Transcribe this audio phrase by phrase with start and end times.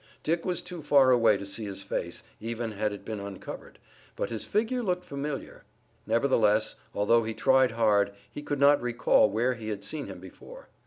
[0.23, 3.77] Dick was too far away to see his face, even had it been uncovered,
[4.15, 5.63] but his figure looked familiar.
[6.07, 10.69] Nevertheless, although he tried hard, he could not recall where he had seen him before.